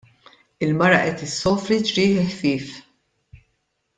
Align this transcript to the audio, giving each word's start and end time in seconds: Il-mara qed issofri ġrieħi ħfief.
Il-mara 0.65 1.01
qed 1.05 1.21
issofri 1.27 1.77
ġrieħi 1.91 2.25
ħfief. 2.31 2.67